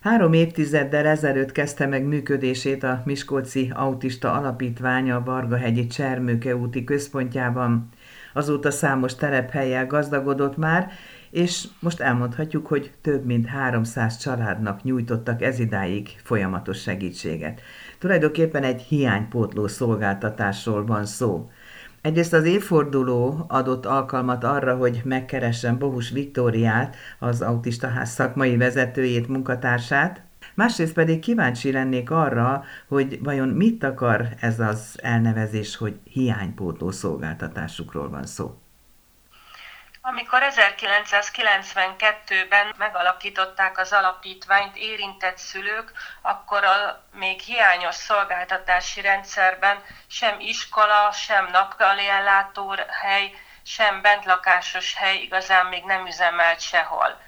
[0.00, 7.88] Három évtizeddel ezelőtt kezdte meg működését a Miskolci Autista Alapítvány a Vargahegyi Csermőke úti központjában.
[8.34, 10.90] Azóta számos telephelyel gazdagodott már,
[11.30, 17.60] és most elmondhatjuk, hogy több mint 300 családnak nyújtottak ezidáig folyamatos segítséget.
[17.98, 21.50] Tulajdonképpen egy hiánypótló szolgáltatásról van szó.
[22.02, 30.22] Egyrészt az évforduló adott alkalmat arra, hogy megkeressem Bohus Viktóriát, az autistaház szakmai vezetőjét, munkatársát,
[30.54, 38.10] másrészt pedig kíváncsi lennék arra, hogy vajon mit akar ez az elnevezés, hogy hiánypótló szolgáltatásukról
[38.10, 38.58] van szó.
[40.02, 45.92] Amikor 1992-ben megalakították az alapítványt érintett szülők,
[46.22, 55.66] akkor a még hiányos szolgáltatási rendszerben sem iskola, sem nappali ellátóhely, sem bentlakásos hely igazán
[55.66, 57.20] még nem üzemelt sehol.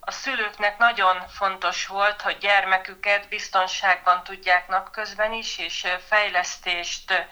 [0.00, 7.26] A szülőknek nagyon fontos volt, hogy gyermeküket biztonságban tudják napközben is, és fejlesztést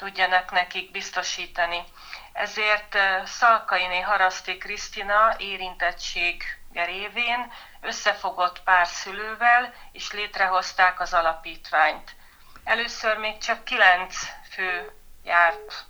[0.00, 1.84] tudjanak nekik biztosítani
[2.32, 12.16] ezért Szalkainé Haraszti Krisztina érintettség révén összefogott pár szülővel, és létrehozták az alapítványt.
[12.64, 14.16] Először még csak kilenc
[14.50, 14.92] fő
[15.24, 15.84] járt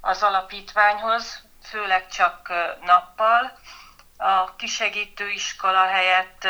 [0.00, 3.58] az alapítványhoz, főleg csak nappal.
[4.16, 6.48] A kisegítő iskola helyett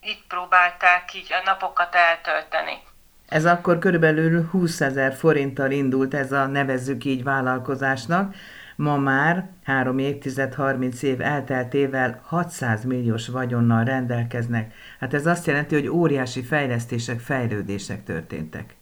[0.00, 2.82] itt próbálták így a napokat eltölteni.
[3.28, 8.34] Ez akkor körülbelül 20 ezer forinttal indult ez a nevezzük így vállalkozásnak,
[8.76, 14.74] ma már három évtized, 30 év elteltével 600 milliós vagyonnal rendelkeznek.
[15.00, 18.76] Hát ez azt jelenti, hogy óriási fejlesztések, fejlődések történtek.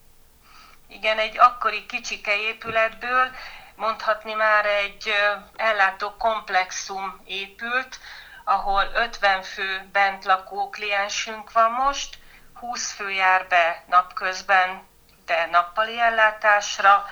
[0.88, 3.30] Igen, egy akkori kicsike épületből
[3.76, 5.10] mondhatni már egy
[5.56, 7.98] ellátó komplexum épült,
[8.44, 12.18] ahol 50 fő bent lakó kliensünk van most,
[12.60, 14.86] 20 fő jár be napközben,
[15.24, 17.04] de nappali ellátásra,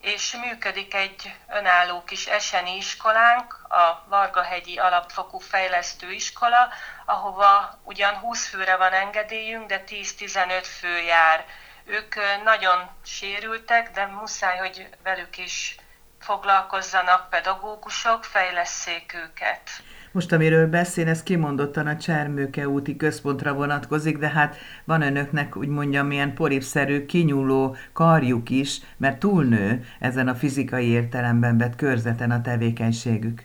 [0.00, 6.68] és működik egy önálló kis eseni iskolánk, a Vargahegyi Alapfokú Fejlesztő Iskola,
[7.04, 11.44] ahova ugyan 20 főre van engedélyünk, de 10-15 fő jár.
[11.84, 15.76] Ők nagyon sérültek, de muszáj, hogy velük is
[16.20, 19.70] foglalkozzanak pedagógusok, fejleszék őket.
[20.12, 25.68] Most, amiről beszél, ez kimondottan a Csermőke úti központra vonatkozik, de hát van önöknek, úgy
[25.68, 32.40] mondjam, ilyen poripszerű, kinyúló karjuk is, mert túlnő ezen a fizikai értelemben vett körzeten a
[32.40, 33.42] tevékenységük.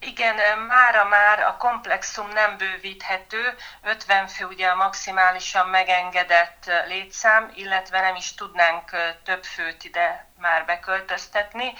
[0.00, 0.34] Igen,
[0.68, 3.42] mára már a komplexum nem bővíthető,
[3.82, 8.90] 50 fő ugye a maximálisan megengedett létszám, illetve nem is tudnánk
[9.24, 11.72] több főt ide már beköltöztetni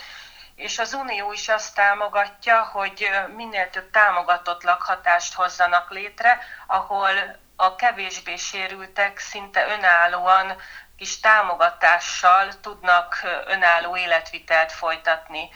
[0.58, 7.10] és az Unió is azt támogatja, hogy minél több támogatott lakhatást hozzanak létre, ahol
[7.56, 10.56] a kevésbé sérültek szinte önállóan
[10.96, 15.48] kis támogatással tudnak önálló életvitelt folytatni.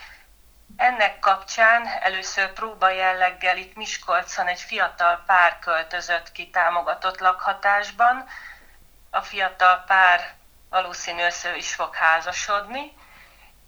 [0.77, 8.25] Ennek kapcsán először próba jelleggel itt Miskolcon egy fiatal pár költözött ki támogatott lakhatásban.
[9.09, 10.33] A fiatal pár
[10.69, 12.93] valószínű össze is fog házasodni,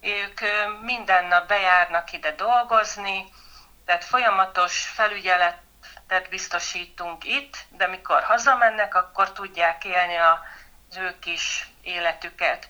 [0.05, 0.39] ők
[0.81, 3.25] minden nap bejárnak ide dolgozni,
[3.85, 12.67] tehát folyamatos felügyeletet biztosítunk itt, de mikor hazamennek, akkor tudják élni az ő kis életüket.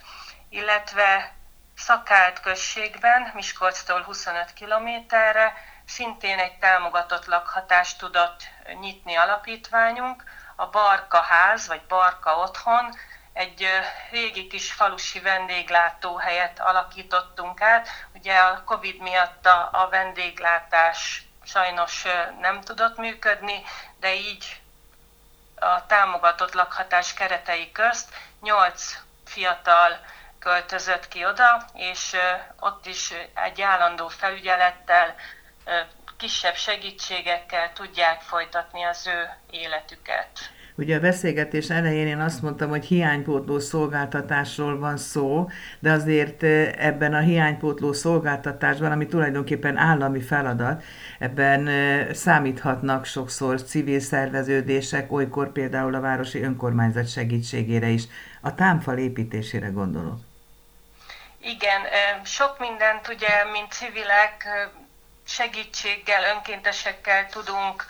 [0.49, 1.33] Illetve
[1.77, 5.53] Szakált községben, Miskolctól 25 kilométerre,
[5.85, 8.43] szintén egy támogatott lakhatást tudott
[8.79, 10.23] nyitni alapítványunk,
[10.55, 12.97] a Barka ház, vagy Barka otthon,
[13.35, 13.67] egy
[14.11, 17.89] régi kis falusi vendéglátóhelyet alakítottunk át.
[18.13, 22.03] Ugye a Covid miatt a, a vendéglátás sajnos
[22.39, 23.63] nem tudott működni,
[23.99, 24.61] de így
[25.55, 28.09] a támogatott lakhatás keretei közt
[28.41, 29.99] nyolc fiatal
[30.39, 32.15] költözött ki oda, és
[32.59, 35.15] ott is egy állandó felügyelettel,
[36.17, 40.39] kisebb segítségekkel tudják folytatni az ő életüket.
[40.77, 45.49] Ugye a beszélgetés elején én azt mondtam, hogy hiánypótló szolgáltatásról van szó,
[45.79, 46.43] de azért
[46.77, 50.83] ebben a hiánypótló szolgáltatásban, ami tulajdonképpen állami feladat,
[51.19, 51.69] ebben
[52.13, 58.03] számíthatnak sokszor civil szerveződések, olykor például a városi önkormányzat segítségére is.
[58.41, 60.19] A támfal építésére gondolok.
[61.39, 61.81] Igen,
[62.23, 64.47] sok mindent ugye, mint civilek
[65.27, 67.85] segítséggel, önkéntesekkel tudunk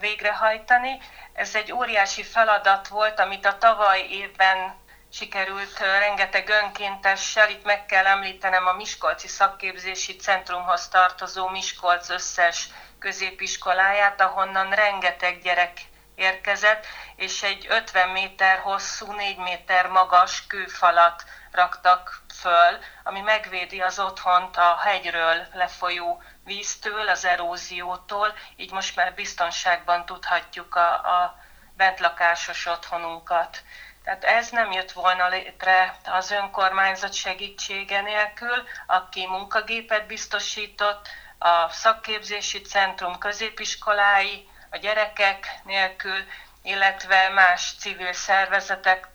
[0.00, 0.98] végrehajtani.
[1.32, 4.80] Ez egy óriási feladat volt, amit a tavaly évben
[5.12, 12.68] sikerült rengeteg önkéntessel, itt meg kell említenem a Miskolci Szakképzési Centrumhoz tartozó Miskolc összes
[12.98, 15.80] középiskoláját, ahonnan rengeteg gyerek
[16.14, 16.86] érkezett,
[17.16, 24.56] és egy 50 méter hosszú, 4 méter magas kőfalat raktak föl, ami megvédi az otthont
[24.56, 31.38] a hegyről lefolyó víztől, az eróziótól, így most már biztonságban tudhatjuk a, a
[31.76, 33.62] bentlakásos otthonunkat.
[34.04, 41.08] Tehát ez nem jött volna létre az önkormányzat segítsége nélkül, aki munkagépet biztosított,
[41.38, 46.24] a szakképzési centrum középiskolái, a gyerekek nélkül,
[46.62, 49.08] illetve más civil szervezetek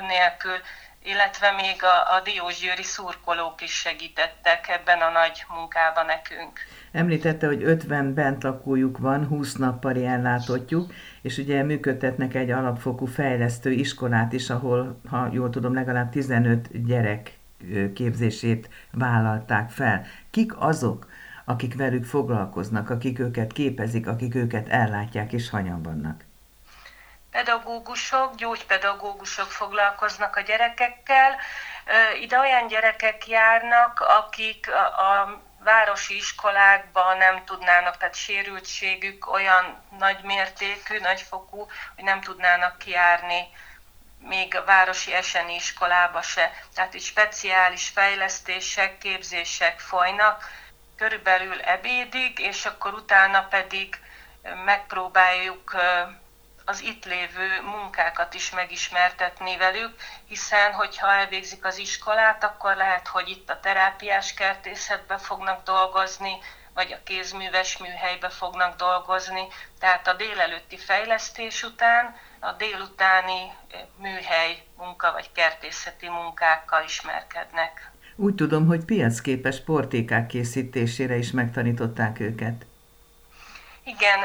[0.00, 0.60] nélkül,
[1.04, 6.58] illetve még a, a diósgyőri szurkolók is segítettek ebben a nagy munkában nekünk.
[6.92, 10.92] Említette, hogy 50 bentlakójuk van, 20 nappali ellátottjuk,
[11.22, 17.38] és ugye működtetnek egy alapfokú fejlesztő iskolát is, ahol, ha jól tudom, legalább 15 gyerek
[17.94, 20.04] képzését vállalták fel.
[20.30, 21.06] Kik azok,
[21.44, 26.24] akik velük foglalkoznak, akik őket képezik, akik őket ellátják, és hanyan vannak?
[27.44, 31.36] Pedagógusok, gyógypedagógusok foglalkoznak a gyerekekkel.
[32.20, 40.98] Ide olyan gyerekek járnak, akik a városi iskolákban nem tudnának, tehát sérültségük olyan nagy mértékű,
[40.98, 43.48] nagyfokú, hogy nem tudnának kiárni
[44.18, 46.50] még a városi eseni iskolába se.
[46.74, 50.50] Tehát itt speciális fejlesztések, képzések folynak,
[50.96, 53.98] körülbelül ebédig, és akkor utána pedig
[54.64, 55.74] megpróbáljuk
[56.70, 59.94] az itt lévő munkákat is megismertetni velük,
[60.26, 66.38] hiszen hogyha elvégzik az iskolát, akkor lehet, hogy itt a terápiás kertészetbe fognak dolgozni,
[66.74, 69.46] vagy a kézműves műhelybe fognak dolgozni.
[69.78, 73.52] Tehát a délelőtti fejlesztés után a délutáni
[73.96, 77.90] műhely munka vagy kertészeti munkákkal ismerkednek.
[78.16, 82.66] Úgy tudom, hogy piacképes portékák készítésére is megtanították őket.
[83.90, 84.20] Igen,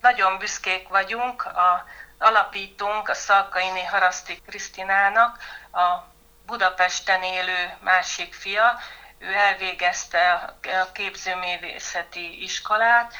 [0.00, 1.44] nagyon büszkék vagyunk.
[1.44, 1.84] A
[2.18, 5.38] alapítunk, a Szalkainé Haraszti Krisztinának,
[5.72, 6.04] a
[6.46, 8.78] Budapesten élő másik fia,
[9.18, 13.14] ő elvégezte a képzőművészeti iskolát,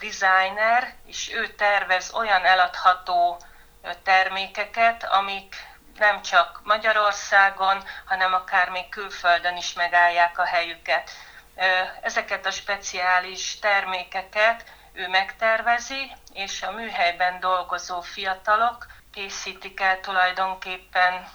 [0.00, 3.40] designer, és ő tervez olyan eladható
[4.02, 5.56] termékeket, amik
[5.98, 11.10] nem csak Magyarországon, hanem akár még külföldön is megállják a helyüket.
[12.02, 14.64] Ezeket a speciális termékeket
[14.96, 21.28] ő megtervezi, és a műhelyben dolgozó fiatalok készítik el tulajdonképpen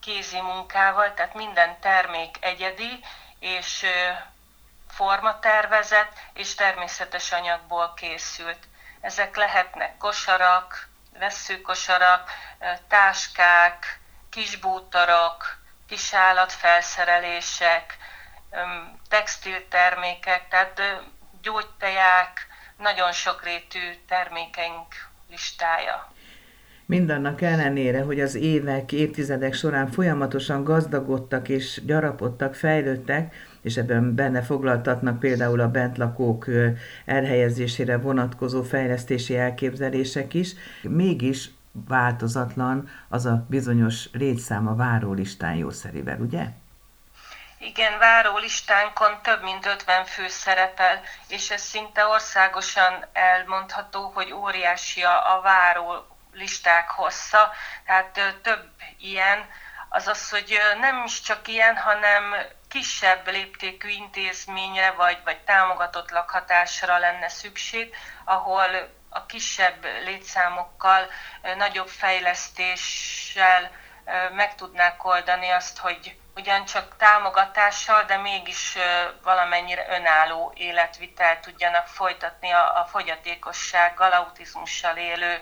[0.00, 3.04] kézi munkával, tehát minden termék egyedi,
[3.38, 3.86] és
[4.90, 8.58] formatervezett, és természetes anyagból készült.
[9.00, 12.30] Ezek lehetnek kosarak, vesszőkosarak,
[12.88, 15.56] táskák, kisbútorok,
[15.88, 17.98] kisállatfelszerelések,
[19.08, 20.82] textiltermékek, tehát
[21.42, 22.46] gyógyteják,
[22.78, 23.78] nagyon sokrétű
[24.08, 24.86] termékeink
[25.30, 26.12] listája.
[26.86, 34.42] Mindannak ellenére, hogy az évek, évtizedek során folyamatosan gazdagodtak és gyarapodtak, fejlődtek, és ebben benne
[34.42, 36.46] foglaltatnak például a bentlakók
[37.04, 41.50] elhelyezésére vonatkozó fejlesztési elképzelések is, mégis
[41.88, 46.46] változatlan az a bizonyos létszám a várólistán jószerivel, ugye?
[47.64, 55.40] Igen, várólistánkon több mint 50 fő szerepel, és ez szinte országosan elmondható, hogy óriási a
[55.42, 57.52] váró listák hossza,
[57.86, 59.48] tehát több ilyen,
[59.88, 62.34] azaz, hogy nem is csak ilyen, hanem
[62.68, 67.94] kisebb léptékű intézményre vagy, vagy támogatott lakhatásra lenne szükség,
[68.24, 71.10] ahol a kisebb létszámokkal,
[71.56, 73.70] nagyobb fejlesztéssel
[74.36, 78.76] meg tudnák oldani azt, hogy ugyancsak támogatással, de mégis
[79.22, 85.38] valamennyire önálló életvitel tudjanak folytatni a, a fogyatékossággal, autizmussal élő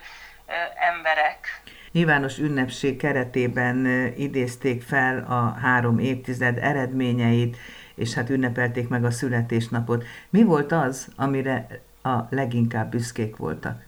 [0.75, 1.63] emberek.
[1.93, 7.57] Nyilvános ünnepség keretében idézték fel a három évtized eredményeit,
[7.95, 10.05] és hát ünnepelték meg a születésnapot.
[10.31, 11.67] Mi volt az, amire
[12.03, 13.83] a leginkább büszkék voltak?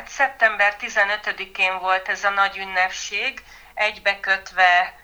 [0.00, 3.42] Hát szeptember 15-én volt ez a nagy ünnepség,
[3.74, 4.94] egybekötve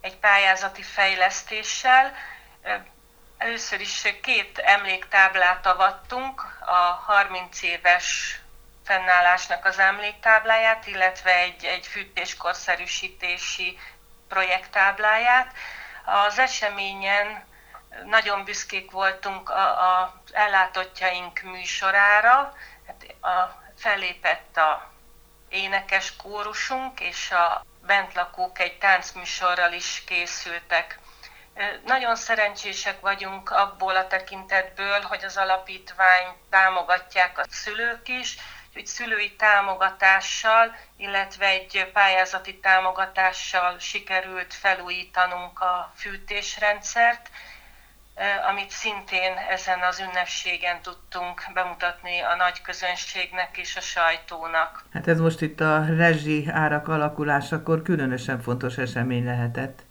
[0.00, 2.12] egy pályázati fejlesztéssel.
[3.38, 8.40] Először is két emléktáblát avattunk, a 30 éves
[8.84, 13.78] fennállásnak az emléktábláját, illetve egy, egy fűtéskorszerűsítési
[14.28, 15.52] projekttábláját.
[16.04, 17.44] Az eseményen
[18.04, 22.54] nagyon büszkék voltunk az ellátottjaink műsorára,
[23.20, 24.90] a, fellépett a
[25.48, 30.98] énekes kórusunk, és a bentlakók egy táncműsorral is készültek.
[31.84, 38.36] Nagyon szerencsések vagyunk abból a tekintetből, hogy az alapítvány támogatják a szülők is,
[38.72, 47.30] hogy szülői támogatással, illetve egy pályázati támogatással sikerült felújítanunk a fűtésrendszert,
[48.48, 54.84] amit szintén ezen az ünnepségen tudtunk bemutatni a nagy közönségnek és a sajtónak.
[54.92, 59.82] Hát ez most itt a rezsi árak alakulásakor különösen fontos esemény lehetett.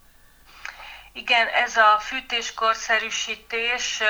[1.13, 4.01] Igen, ez a fűtéskorszerűsítés,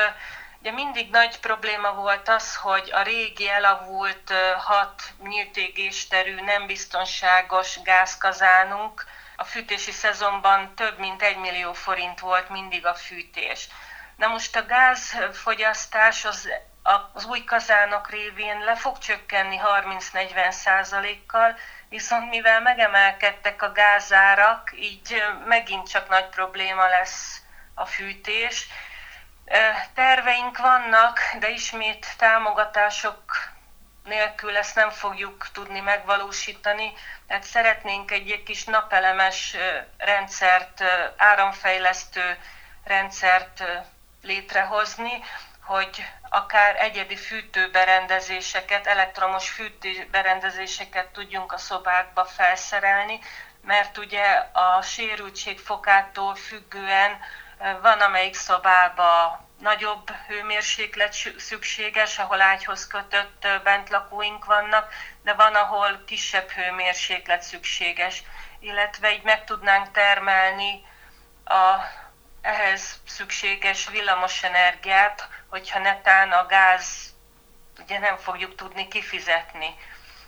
[0.59, 9.05] ugye mindig nagy probléma volt az, hogy a régi elavult hat nyíltégésterű, nem biztonságos gázkazánunk,
[9.35, 13.67] a fűtési szezonban több mint egy millió forint volt mindig a fűtés.
[14.21, 16.49] Na most a gázfogyasztás az,
[17.13, 19.59] az új kazánok révén le fog csökkenni
[20.13, 21.57] 30-40 százalékkal,
[21.89, 27.41] viszont mivel megemelkedtek a gázárak, így megint csak nagy probléma lesz
[27.73, 28.67] a fűtés.
[29.93, 33.23] Terveink vannak, de ismét támogatások
[34.03, 36.93] nélkül ezt nem fogjuk tudni megvalósítani.
[37.27, 39.55] Tehát szeretnénk egy kis napelemes
[39.97, 40.83] rendszert,
[41.17, 42.37] áramfejlesztő
[42.83, 43.63] rendszert
[44.21, 45.23] létrehozni,
[45.63, 53.19] hogy akár egyedi fűtőberendezéseket, elektromos fűtőberendezéseket tudjunk a szobákba felszerelni,
[53.63, 57.19] mert ugye a sérültség fokától függően
[57.81, 66.49] van amelyik szobába nagyobb hőmérséklet szükséges, ahol ágyhoz kötött bentlakóink vannak, de van, ahol kisebb
[66.49, 68.23] hőmérséklet szükséges,
[68.59, 70.85] illetve így meg tudnánk termelni
[71.45, 71.75] a
[72.41, 77.13] ehhez szükséges villamos energiát, hogyha netán a gáz
[77.79, 79.75] ugye nem fogjuk tudni kifizetni.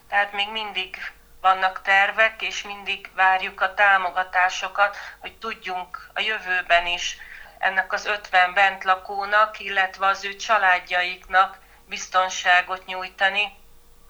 [0.09, 7.17] Tehát még mindig vannak tervek, és mindig várjuk a támogatásokat, hogy tudjunk a jövőben is
[7.57, 13.57] ennek az 50 bentlakónak, illetve az ő családjaiknak biztonságot nyújtani,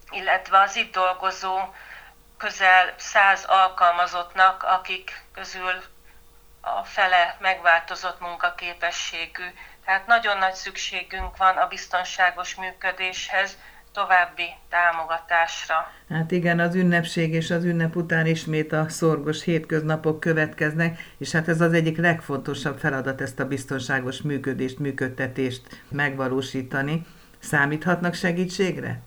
[0.10, 1.74] illetve az itt dolgozó
[2.38, 5.83] közel 100 alkalmazottnak, akik közül
[6.65, 9.43] a fele megváltozott munkaképességű.
[9.86, 13.58] Tehát nagyon nagy szükségünk van a biztonságos működéshez,
[13.93, 15.91] további támogatásra.
[16.10, 21.48] Hát igen, az ünnepség és az ünnep után ismét a szorgos hétköznapok következnek, és hát
[21.48, 27.05] ez az egyik legfontosabb feladat ezt a biztonságos működést, működtetést megvalósítani.
[27.39, 29.01] Számíthatnak segítségre?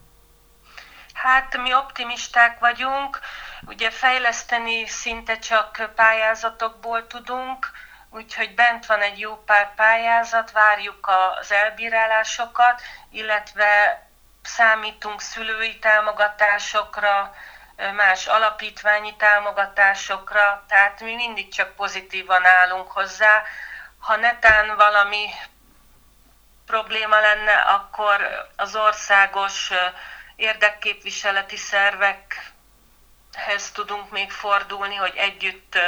[1.13, 3.19] Hát mi optimisták vagyunk,
[3.61, 7.71] ugye fejleszteni szinte csak pályázatokból tudunk,
[8.11, 14.03] úgyhogy bent van egy jó pár pályázat, várjuk az elbírálásokat, illetve
[14.43, 17.35] számítunk szülői támogatásokra,
[17.97, 23.43] más alapítványi támogatásokra, tehát mi mindig csak pozitívan állunk hozzá.
[23.99, 25.27] Ha netán valami
[26.67, 29.71] probléma lenne, akkor az országos
[30.37, 31.57] érdekképviseleti
[33.37, 35.79] szervekhez tudunk még fordulni, hogy együtt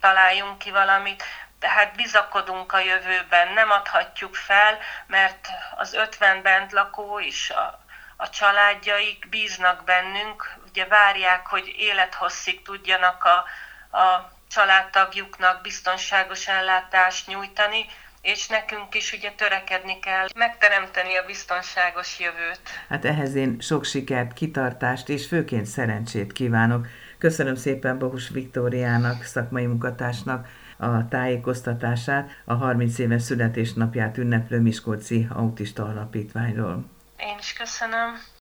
[0.00, 1.22] találjunk ki valamit,
[1.58, 7.84] tehát bizakodunk a jövőben, nem adhatjuk fel, mert az 50 bent lakó és a,
[8.16, 13.44] a családjaik bíznak bennünk, ugye várják, hogy élethosszig tudjanak a,
[13.98, 17.86] a családtagjuknak biztonságos ellátást nyújtani,
[18.22, 22.60] és nekünk is ugye törekedni kell megteremteni a biztonságos jövőt.
[22.88, 26.86] Hát ehhez én sok sikert, kitartást és főként szerencsét kívánok.
[27.18, 35.84] Köszönöm szépen Bohus Viktóriának, szakmai munkatársnak a tájékoztatását a 30 éves születésnapját ünneplő Miskolci Autista
[35.84, 36.84] Alapítványról.
[37.16, 38.29] Én is köszönöm.